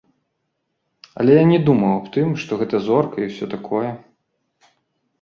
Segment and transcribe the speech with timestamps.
[1.23, 3.89] Але я не думаў аб тым, што гэта зорка і ўсё такое.